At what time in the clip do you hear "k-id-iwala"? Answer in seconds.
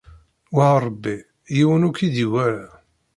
1.97-2.67